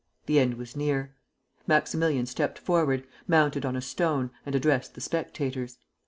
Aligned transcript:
The 0.25 0.39
end 0.39 0.55
was 0.55 0.75
near. 0.75 1.13
Maximilian 1.67 2.25
stepped 2.25 2.57
forward, 2.57 3.05
mounted 3.27 3.67
on 3.67 3.75
a 3.75 3.81
stone, 3.81 4.31
and 4.47 4.55
addressed 4.55 4.95
the 4.95 4.99
spectators. 5.01 5.77